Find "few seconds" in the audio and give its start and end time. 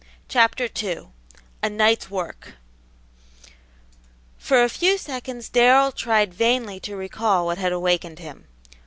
4.67-5.47